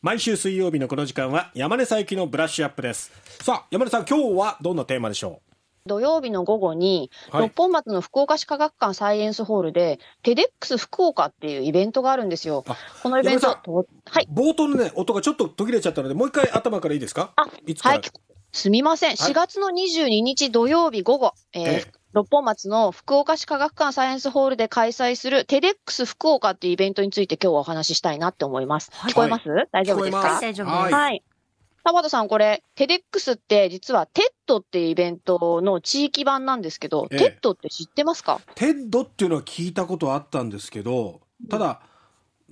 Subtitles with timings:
[0.00, 3.10] 毎週水曜日のこの時間は山根佐伯のブラッシュアップです。
[3.42, 5.40] さあ山根さん今日はどんなテーマでしょ
[5.86, 7.42] 土曜日の午後に、はい。
[7.44, 12.62] 六本松の福岡市科学館サイエンスホールで、テデックス福岡っていうイベントがあるんですよ。
[12.68, 12.76] あ。
[13.02, 14.28] このイベント山と、はい。
[14.30, 17.32] う冒頭のね音がちょっと途切れちゃったのでもう一回頭からいいですか？
[17.36, 17.74] あい。
[17.74, 18.04] つから、はい、
[18.52, 19.16] すみません。
[19.16, 28.90] 4月の22日土曜日午後、えーええ六本松の福岡市科学館サイエンスホールで開催するテデックス福岡っていうイベントについて今日はお話ししたいなって思います。
[28.94, 29.12] はい。
[29.12, 30.38] 聞こえます、大丈夫ですか？
[30.40, 30.82] 大丈夫です。
[30.82, 30.92] はい。
[30.92, 31.22] はい。
[31.84, 37.18] 田畑さん、これ、 TEDx って実は TED っていうイベントの地域版なんですけど、ええ。
[37.18, 38.40] TED って知ってますか？
[38.54, 41.80] TED っていうのは聞いたことはあったんですけどただ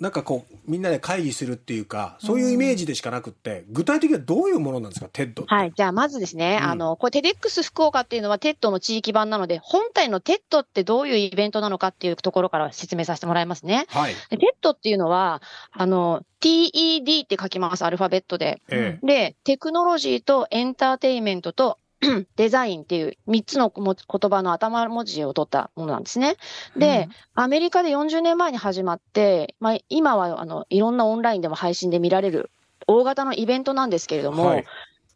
[0.00, 5.72] なんかこうみんなで会議するっていうかそういうイメージでしかなくって具体的にはどういうものなんですか TED はい。
[5.76, 13.86] じゃあ、まずですね、うんあの、これ、 TEDx 福岡っていうのは、 TED の地域版なので、本体の TED ってどういうイベントなのかっていうところから説明させてもらいますね。
[13.88, 15.42] はいで TED っていうのは、
[15.72, 18.60] あの、TED って書きます、アルファベットで。
[18.70, 21.78] ええで、テクノロジーとエンターテインメントと
[22.36, 26.36] デザインっていう3つのも言葉の頭文字を取ったものなんですね。
[26.76, 32.50] で、アメリカで40年前に始まって、まあ、今はあのいろんなオンラインでも配信で見られる
[32.86, 34.64] 大型のイベントなんですけれども、はい。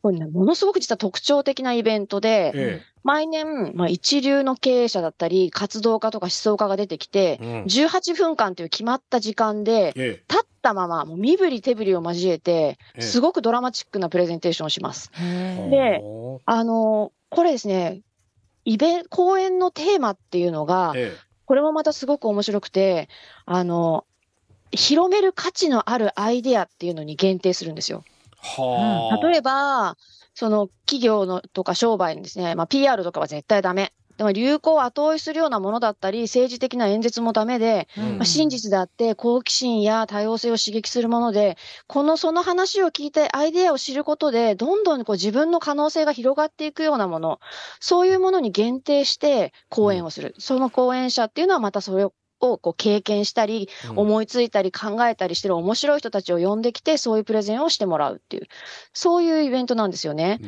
[0.03, 7.65] これね、ものすごく実は特徴的なイベントで、え毎年、まあ、一流の経営者だったり、活動家とか思想家が出てきてえ、うん。
[7.65, 10.23] 18分間という決まった時間で、え。
[10.29, 15.13] 立ったまま、もう身振り手振りを交えて、ええすごくドラマチックなプレゼンテーションをします。
[15.21, 18.01] えでほあの、これですね、
[18.65, 20.95] イベント、講演のテーマっていうのが
[21.45, 23.09] これもまたすごく面白くて、
[23.45, 24.05] あの、
[24.73, 28.03] 広める価値のあるアイデアっていうのに限定するんですよ。
[28.59, 29.97] えはあ例えば、
[30.35, 33.93] その企業のとか商売のですね、まあ、PR とかは絶対ダメ。
[34.17, 47.41] でも流行を後追いするようなものだったり、政治的な演説もダメで、うんまあ、真実であって好奇心や多様性を刺激するもので、このその話を聞いてアイデアを知ることで、どんどんこう自分の可能性が広がっていくようなもの、
[47.81, 50.35] そういうものに限定して講演をする。
[50.39, 58.47] その講演者っていうのはまたそれをこう経験したり、うん思いついたり考えたりしてる面白い人たちを呼んできて、そういうプレゼンをしてもらうっていう、
[58.93, 60.39] そういうイベントなんですよね。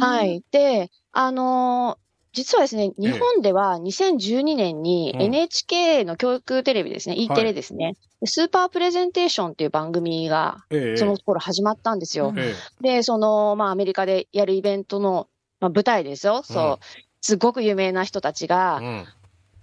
[0.00, 0.24] は。
[0.24, 0.42] い。
[0.50, 5.22] で、あのー実はですね、日本では2012年にうん。
[5.22, 7.94] NHK の教育テレビですね、E テレですね、
[8.24, 10.96] スーパープレゼンテーションっていう番組がええ。
[10.96, 12.34] その頃始まったんですよ。
[12.80, 15.28] で、その、まあアメリカでやるイベントの、
[15.60, 16.42] まあ、舞台ですよ。
[16.42, 16.64] そう。
[16.64, 16.76] うん
[17.20, 19.06] すごく有名な人たちが、えうん。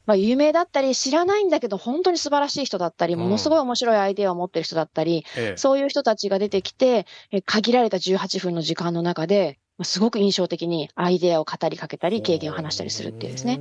[0.06, 3.22] まあ有名だったり知らないんだけど本当に素晴らしい人だったり、うん。
[3.22, 5.58] ものすごい面白いアイデアを持ってる人だったり、ええ。
[5.58, 13.60] そういう人たちが出てきて、え限られた18分の時間の中で、まあすごく印象的にアイデアを語りかけたり、経験を話したりするっていうですね。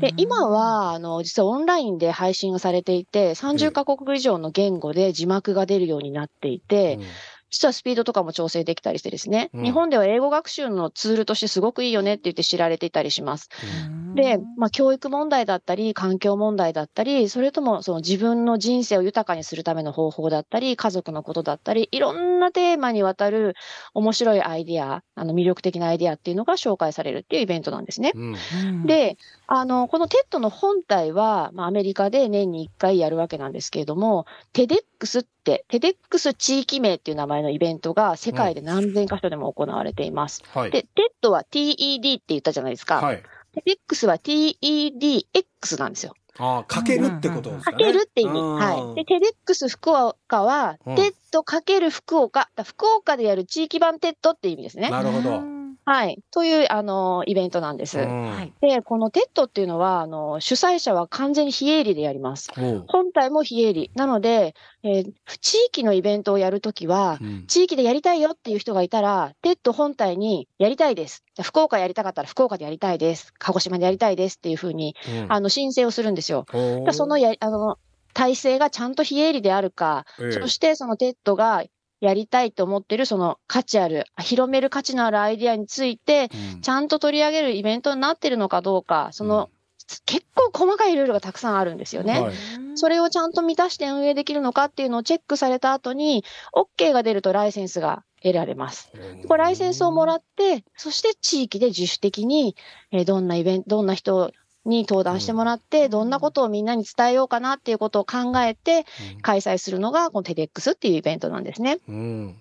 [0.00, 7.04] で、今は、あの、実はオンラインで配信がされていて、30カ国以上の言語で字幕が出るようになっていて、うん
[7.50, 9.64] 実はスピードとかも調整できたりしてですね、うん。
[9.64, 13.50] 日本では英語学習のツールとしてすごくいいよねって言って知られていたりします。
[14.14, 23.54] で、まあ、教育問題だったり、環境問題だったり、それともその自分の人生を豊かにするための方法だったり、家族のことだったり、いろんなテーマにわたる
[23.94, 28.12] 面白いアイディア、あの魅力的なアイディアっていうのが紹介されるっていうイベントなんですね。
[28.86, 40.42] で、あの、この TED の本体は、まあ、アメリカで年に1回やるわけなんですけれども、TEDx って、 TEDx 地域名っていう名前のイベントが世界で何千箇所でも行われています。
[40.54, 42.96] はいで、 TED は TED って言ったじゃないですか。
[42.96, 46.14] はいテデックスは TEDX なんですよ。
[46.38, 48.38] ああかけるってことですかかねけるって意味。
[48.38, 48.94] うんはい。
[48.94, 52.48] で、 TEDx 福岡は、うん TED かける福岡。
[52.54, 54.90] だ福岡でやる地域版 TED って意味ですね。
[54.90, 55.59] なるほど
[55.90, 56.22] はい。
[56.30, 57.98] という、あの、イベントなんです。
[57.98, 58.52] うんはい。
[58.60, 62.52] で、この TED っていうのは、あの、主催者は完全に非営利でやります。
[62.56, 63.90] おう本体も非営利。
[63.96, 71.24] なので、えー地域のイベントをやるときは、うん地域でやりたいよっていう人がいたら、 TED 本体にやりたいです。
[71.42, 73.34] 福岡やりたかったら福岡でやりたいです。
[73.38, 76.46] 鹿児島でやりたいですっていうふうに、うんあの、申請をするんですよ。
[76.92, 77.78] そのや、あの、
[78.14, 81.64] 体制がちゃんと非営利であるか、ええそしてその TED が
[82.00, 89.50] やりたいと思ってるその価値ある、広める価値のあるアイディアについて、うんちゃんと取り上げるイベントになってるのかどうか、その、
[90.06, 92.20] 結構細かいルールがたくさんあるんですよね。
[92.20, 92.32] はい
[92.76, 96.24] それをちゃんと満たして運営できるのかっていうのをチェックされた後に、
[96.54, 98.90] OK が出るとライセンスが得られます。
[99.26, 102.56] これライセンスをもらって、そして地域で自主的に、
[102.90, 104.32] えーどんなイベント、どんな人
[104.64, 108.84] に登壇してもらって、どんなことをみんなに伝えようかなっていうことを考えて
[109.22, 111.78] 開催するのが、この TEDx っていうイベントなんですね。
[111.88, 112.36] うん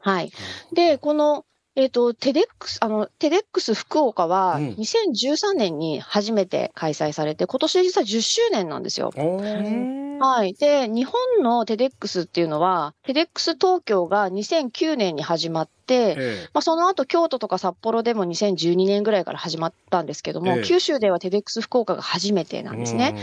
[0.00, 0.32] はい。
[0.72, 1.44] で、この、
[1.78, 9.12] えっ、と、 TEDx、あの、 TEDx 福岡は、うん2013年に初めて開催されて、今年実は10周年なんですよ。
[9.14, 10.54] はい。
[10.54, 23.14] で、日本の TEDx っていうのは、 TEDx 東京が2009年に始まって、えまあ、その後京都とか札幌でも2012年ぐらいから始まったんですけども、ええ九州ではテデックス福岡が初めてえなんですね。。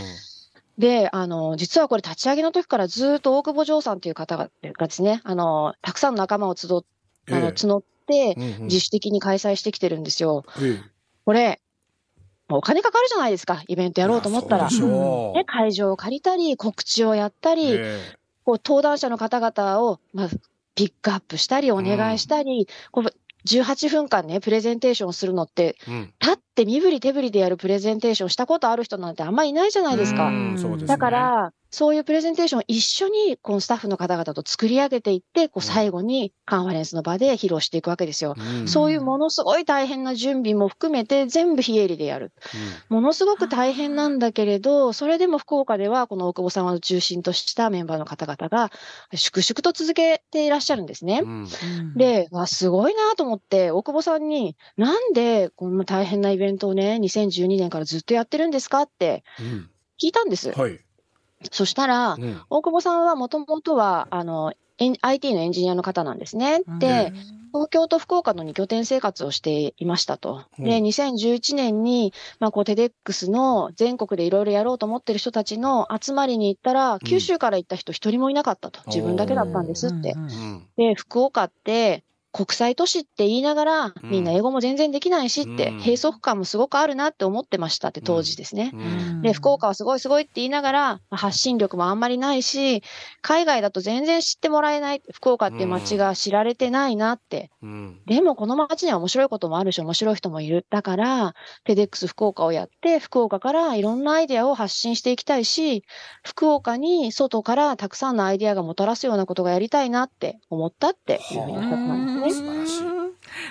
[0.78, 6.70] で、あの、実はこれ立ち上げの時からずっと大久保城さんという方ががですね、あの、たくさんの仲間を集っ
[7.28, 7.82] あのええ募って、うんうん
[8.60, 10.44] 自主的に開催してきてるんですよ。
[10.60, 10.90] ええ。
[11.24, 11.60] これ、
[12.48, 14.68] もうお金かかるじゃないですか、イベントやろうと思ったら。
[14.70, 18.00] ね、会場を借りたり、告知をやったり、え
[18.44, 20.28] こう登壇者の方々を、まあ、
[20.76, 23.12] ピックアップしたり、お願いしたり、こう
[23.46, 26.12] 18分間ね、プレゼンテーションするのって、えうん。
[26.20, 30.30] 立って身振り手振りでやるプレゼンテーションしたことある人なんてあんまりいないじゃないですか。
[30.86, 38.34] だから、そういうプレゼンテーションを一緒に、このスタッフの方々と作り上げていって、こううん最後にカンファレンスの場で披露していくわけですよ。
[38.34, 42.32] うんそういうものすごい大変な準備も含めて全部非営利でやる。
[42.88, 48.70] ものすごく大変なんだけれど、それでも福岡ではこの大久保さんを中心としたメンバーの方々が
[49.14, 51.20] 粛々と続けていらっしゃるんですね。
[51.24, 51.46] うん
[51.94, 59.70] で、わすごいなと思って、大久保さんに、なんでこんな大変なイベントをね、2012年からずっとやってるんですかってうん
[60.02, 60.50] 聞いたんです。
[60.50, 60.85] はい。
[61.50, 66.60] そしたら、うん大久保さんはもともとは、あの、IT のエンジニアの方なんですね。
[66.78, 67.12] で、
[67.52, 70.44] 東京と福岡の2拠点生活をしていましたと。
[70.58, 78.80] で、うん2011年に、まあ、こう、テデックスの全国でいろいろやろうと思ってる人たちの集まりに行ったら、九州から行った人一人もいなかったと。
[78.86, 80.12] 自分だけだったんですって。
[80.12, 82.04] うんで、福岡って、
[82.36, 88.72] 国際都市って言いながら、うんみんな英語も全然できないしって、うん閉塞感もすごくあるなって思ってましたって、当時ですね。
[88.74, 92.82] うんで、福岡はすごいすごいって言いながら、まあ発信力もあんまりないし、
[93.22, 97.50] 海外だと全然知ってもらえない、福岡っていう街が知られてないなって。
[97.62, 100.66] うんでもこの街には面白いこともあるし、面白い人もいる。
[100.70, 101.34] だから、
[101.64, 105.84] テデックス福岡をやって、福岡からいろんなアイデアを発信していきたいし、
[106.22, 112.25] 福岡に外からたくさんのアイデアがもたらすようなことがやりたいなって思ったっていうふうにおったんですね。
[112.32, 112.82] 素晴らしい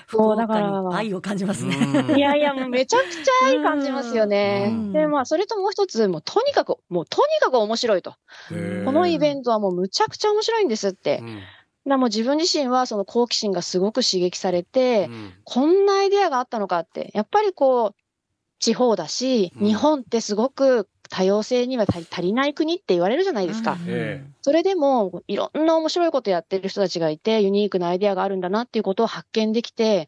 [0.08, 1.76] 福岡に愛を感じますね。
[1.76, 4.94] うんいやいや、もうめちゃくちゃ愛感じますよねうん。
[4.94, 8.12] で、まあ、それともう一つ、もうとにかく、もうとにかく面白いと。
[8.12, 8.16] こ
[8.92, 11.20] のイベントはもうむちゃくちゃ面白いんですって。
[11.22, 11.40] うん
[11.88, 17.96] だもう自分自身はその好奇心がすごく刺激されて、うんこんなアイデアがあったのかって、やっぱりこう、
[18.60, 23.78] 地方だし、うん日本ってすごく多様性には足り足りない国って言われるじゃないですか。
[23.88, 30.08] えそれでも、いろんな面白いことやってる人たちがいて、ユニークなアイデアがあるんだなっていうことを発見できて、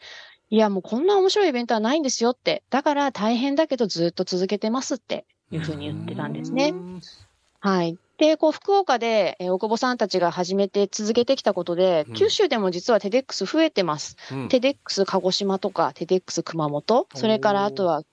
[0.50, 2.64] いや、もうこんな面白いイベントはないんですよって。
[2.70, 6.74] だから大変だけどずっと続けてますっていうふうに言ってたんですね。
[7.60, 7.98] はい。
[8.18, 14.16] で、こう、福岡で、えー大久保さんたちが始めて続けてきたことで、うん九州でも実は TEDx 増えてます。
[14.32, 18.04] うん TEDx 鹿児島とか、 TEDx 熊本、それからあとは、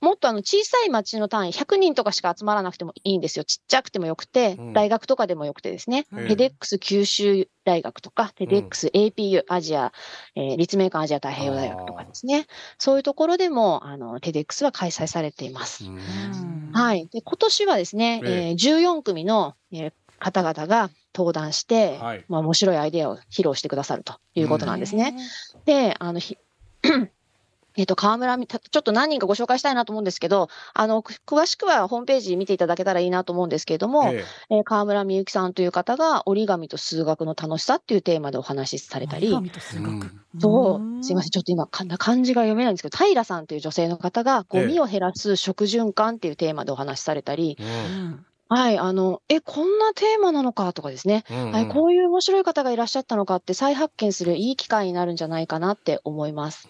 [0.00, 3.44] もっとあの小さい町の単位、100人とかしか集まらなくてもいいんですよ。
[3.44, 6.06] ちっちゃくてもよくてうん、大学とかでもよくてですね。
[6.16, 9.92] ええテデックス九州大学とか、テデックス APU、アジア、
[10.34, 12.46] えー立命館アジア太平洋大学とかですね。
[12.78, 15.84] そういうところでも、あの、テデックスは開催されています。
[15.84, 17.08] うんはい。
[17.08, 25.14] で、今年はですね、えええー14組の、えー方々が登壇して、はいまあ面白いアイデアを披露してくださるということなんですね。
[25.64, 26.36] で、あの、ひ
[27.78, 34.54] えっと、河村み、たちょっと何人かご紹介したいなと思うんですけど、あの、く詳しくはホームページ見ていただけたらいいなと思うんですけれども、ええ。
[34.56, 39.28] ー河村みゆきさんという方が折り紙と数学の楽しさっていうテーマでお話しされたり、
[40.40, 48.26] そう、すいません、ちょっと今、か漢字が読めないんですけど、平さんという女性の方が、ゴミを減らす食循環っていうテーマでお話しされたり、えうん。
[48.50, 56.66] はい、あの、え、こんなテーマなのかとかですね、うんはい、こういう面白い方がいらっしゃったのかって再発見するいい機会になるんじゃないかなって思います。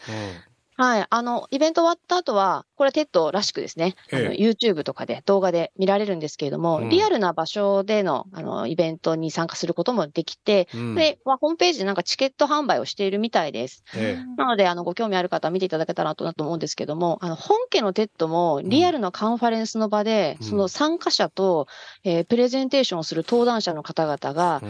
[0.81, 1.07] はい。
[1.11, 6.89] あの、イベント終わった後は、これは TED らしくですね、あの、え YouTube とかで動画で見られるんですけれども、うん。
[6.89, 10.95] リアルな場所での、あの、イベントに参加することもできて、うん。
[10.95, 13.83] で、まあホームページでなんかチケット販売をしているみたいです。
[13.97, 20.47] えなので、あの、ご興味ある方は見ていただけたらとなと思うんですけども、あの、本家の TED もリアルなカンファレンスの場で、うん。
[20.47, 21.67] その参加者と、
[22.05, 24.63] えープレゼンテーションをする登壇者の方々が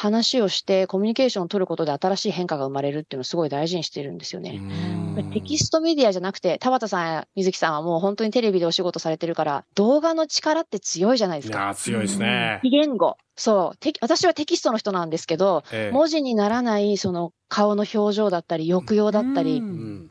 [0.00, 4.58] 話をしてコミュニケーションを取ることで新しい変化が生まれるっていうのをすごい大事にしてるんですよね。
[4.58, 5.00] うん
[5.32, 11.58] テキストメディアじゃなくて、田畑さんや水木さんはもう本当にテレビでお仕事されてるから、動画の力って強いじゃないですか。
[11.58, 13.18] いやー強いですね非言語。
[13.36, 13.76] そう。
[13.76, 19.62] て私はテキストの人なんですけど、ええ文字にならないその顔の表情だったり、抑揚だったり、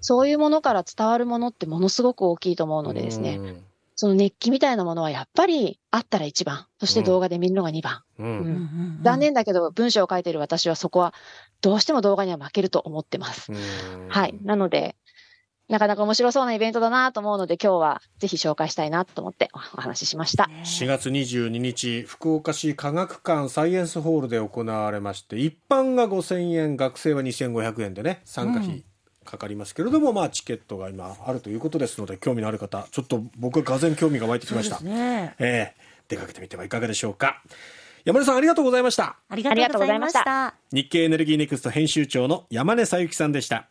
[0.01, 3.39] そういうものから伝わるものってものすごく大きいと思うのでですね。
[3.99, 8.01] うんその熱気みたいなものはやっぱりあったら一番、そして動画で見るのが二番。
[8.17, 8.23] う。
[8.23, 11.13] うんん残念だけど、文章を書いてる私はそこは
[11.59, 13.51] どうしても動画には負けると思ってます。
[13.51, 14.35] うんはい。
[14.41, 14.95] なので、
[15.67, 20.49] なかなか面白そうなイベントだなと思うので、今日はぜひ紹介したいなと思ってお話ししました。
[20.63, 28.83] 4月22日福岡市科学館サイエンスホールで行われまして一般が5000円学生は2500円でね参加費
[29.29, 35.35] かかりますけれども、まあチケットが今あるということですので興味のある方ちょっと僕はがぜ興味が湧いてきました、ね。
[35.39, 35.89] ええ。
[36.07, 37.41] 出かけてみてはいかがでしょうか。
[38.05, 39.17] 山根さんありがとうございました。
[39.29, 40.55] ありがとうございました。
[40.71, 43.67] 日経エネルギーネクスト編集長の山根さゆきさんでした